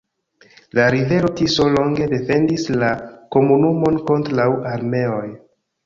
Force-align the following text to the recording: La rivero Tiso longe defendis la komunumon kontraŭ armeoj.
La 0.79 0.85
rivero 0.95 1.29
Tiso 1.41 1.67
longe 1.75 2.09
defendis 2.15 2.65
la 2.85 2.91
komunumon 3.37 4.03
kontraŭ 4.11 4.53
armeoj. 4.77 5.27